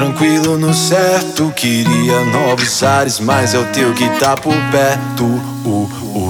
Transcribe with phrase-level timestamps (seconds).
[0.00, 5.24] Tranquilo no certo, queria novos ares, mas é o teu que tá por perto.
[5.62, 6.29] Uh, uh,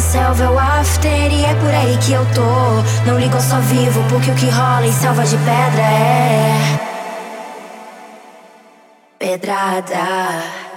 [0.00, 3.10] selva é o after e é por aí que eu tô.
[3.10, 6.80] Não ligo, eu só vivo, porque o que rola em selva de pedra é.
[9.18, 10.67] Pedrada.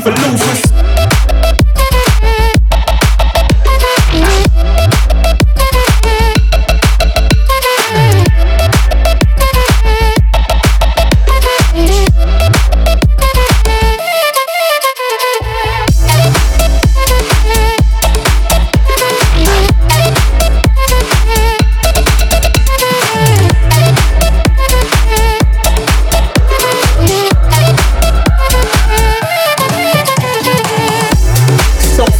[0.00, 0.47] for losing.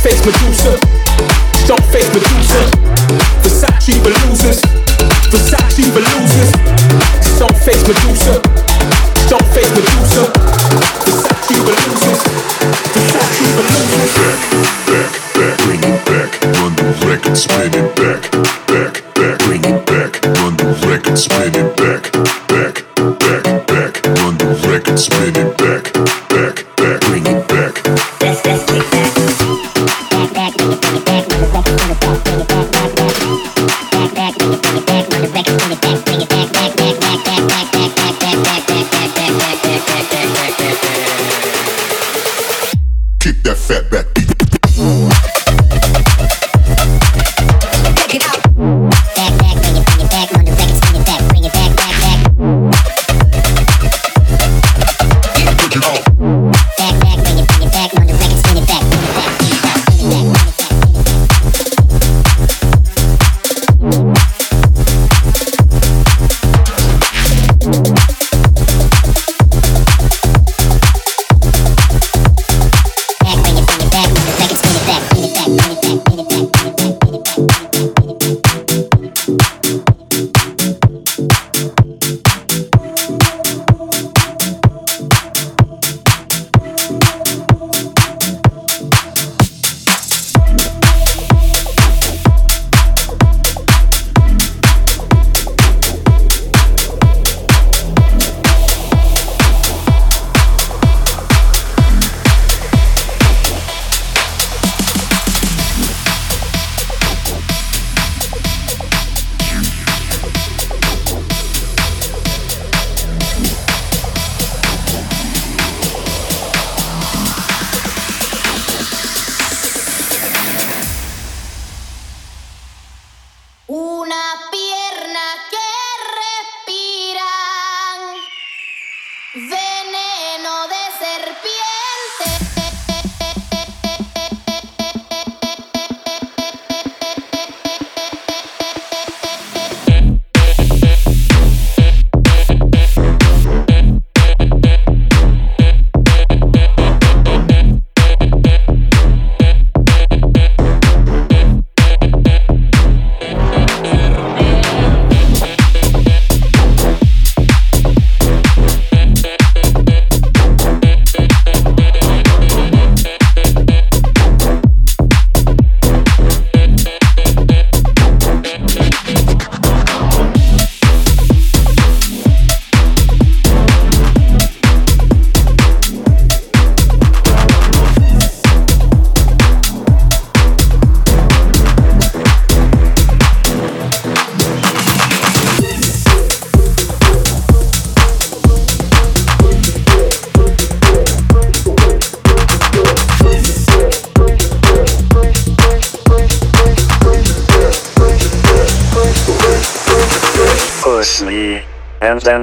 [0.08, 0.78] face Medusa.
[1.66, 2.60] Don't face Medusa.
[3.42, 4.60] Versace for losers.
[5.28, 7.38] Versace for losers.
[7.38, 8.77] Don't face Medusa.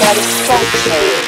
[0.00, 1.18] Satisfaction.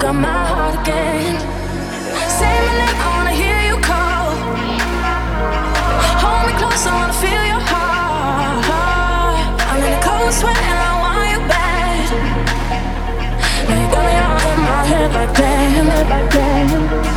[0.00, 1.36] got my heart again.
[3.04, 4.32] I wanna hear you call.
[6.24, 6.52] Hold me
[6.96, 9.60] wanna feel your heart.
[9.70, 12.06] I'm in a cold sweat and I want you bad.
[13.68, 14.14] Now you got me
[14.72, 17.09] my head like damn, like damn.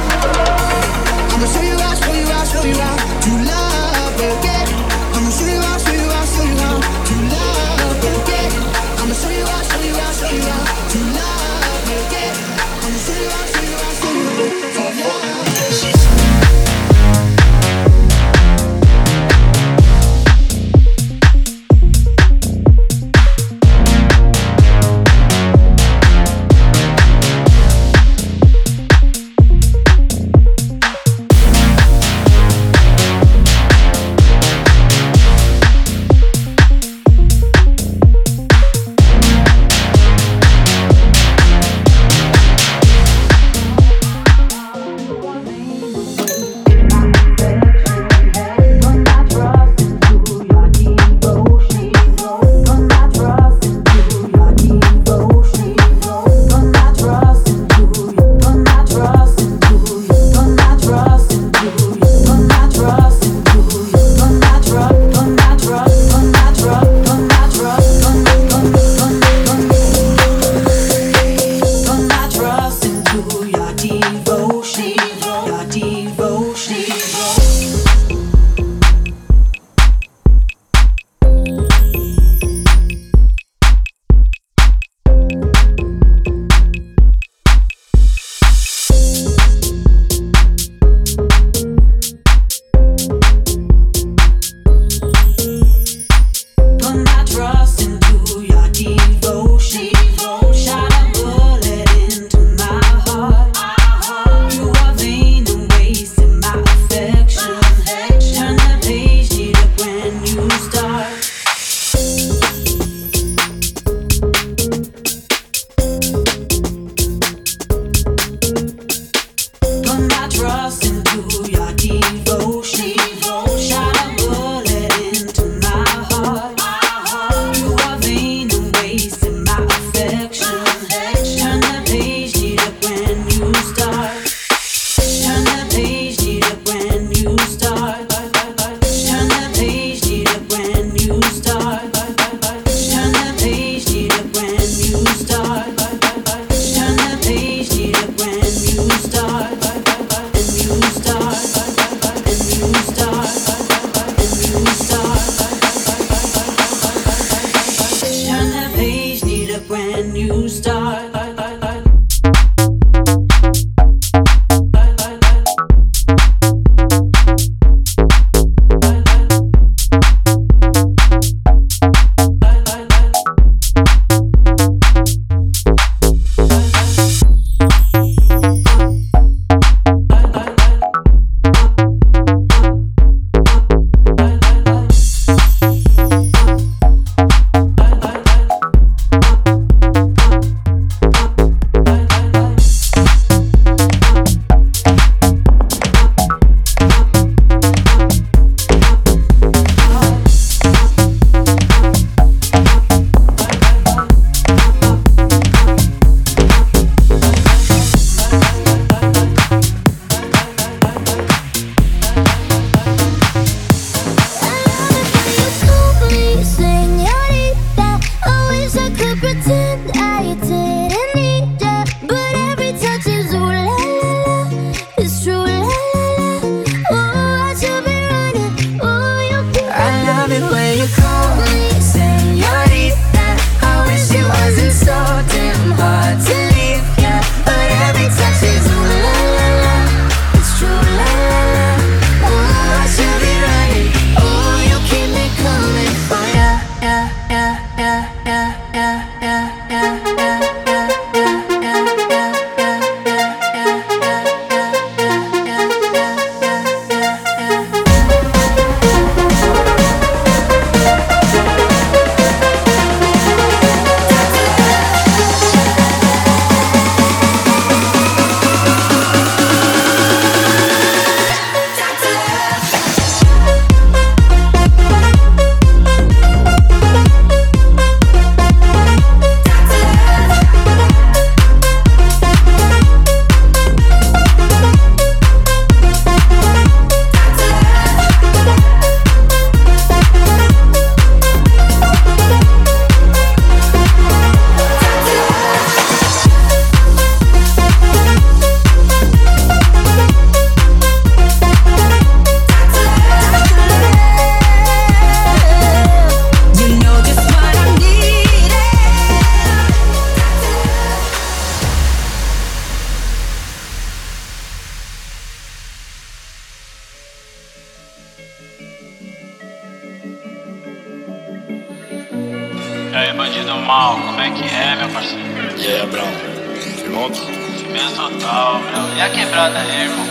[327.72, 328.98] Mesmo total, meu.
[328.98, 330.08] E a quebrada aí, irmão?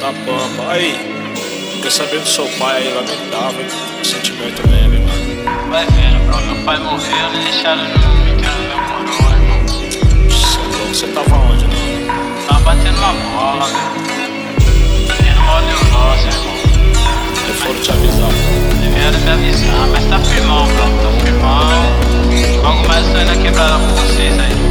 [0.00, 0.72] Tá pampa.
[0.72, 0.98] Aí,
[1.74, 3.64] fiquei sabendo do seu pai aí, lamentável.
[4.00, 5.70] O sentimento mesmo, mano.
[5.70, 6.40] Vai vendo, bro.
[6.42, 9.60] Meu pai morreu, me deixaram no enterro do meu coroa, irmão.
[10.28, 12.44] Você é louco, você tava onde, né?
[12.46, 13.68] Tava batendo uma bola.
[15.20, 16.56] E no modo nosso, irmão.
[17.48, 18.30] Eu foram te avisar.
[18.80, 20.84] Devia me avisar, mas tá firmão, bro.
[21.02, 22.02] Tá firmão.
[22.62, 24.61] Logo mais eu tô indo quebrada com vocês aí.